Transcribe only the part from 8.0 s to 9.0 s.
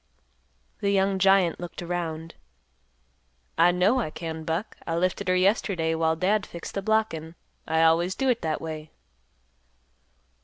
do it that way."